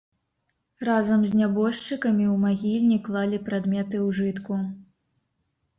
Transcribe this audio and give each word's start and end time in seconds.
Разам 0.89 1.19
з 1.31 1.37
нябожчыкамі 1.41 2.25
ў 2.33 2.41
магільні 2.47 2.97
клалі 3.09 3.37
прадметы 3.49 4.05
ўжытку. 4.09 4.53